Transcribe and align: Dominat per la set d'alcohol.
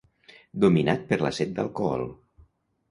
Dominat 0.63 1.05
per 1.11 1.21
la 1.27 1.33
set 1.41 1.55
d'alcohol. 1.61 2.11